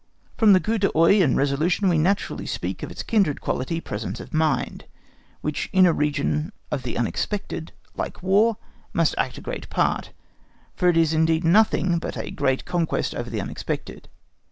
From 0.35 0.53
the 0.53 0.59
coup 0.59 0.79
d'œil 0.79 1.21
and 1.23 1.37
resolution 1.37 1.87
we 1.87 1.95
are 1.95 1.99
naturally 1.99 2.47
to 2.47 2.51
speak 2.51 2.81
of 2.81 2.89
its 2.89 3.03
kindred 3.03 3.39
quality, 3.39 3.79
presence 3.79 4.19
of 4.19 4.33
mind, 4.33 4.85
which 5.41 5.69
in 5.71 5.85
a 5.85 5.93
region 5.93 6.51
of 6.71 6.81
the 6.81 6.97
unexpected 6.97 7.71
like 7.95 8.23
War 8.23 8.57
must 8.93 9.13
act 9.19 9.37
a 9.37 9.41
great 9.41 9.69
part, 9.69 10.09
for 10.75 10.89
it 10.89 10.97
is 10.97 11.13
indeed 11.13 11.43
nothing 11.43 11.99
but 11.99 12.17
a 12.17 12.31
great 12.31 12.65
conquest 12.65 13.13
over 13.13 13.29
the 13.29 13.41
unexpected. 13.41 14.09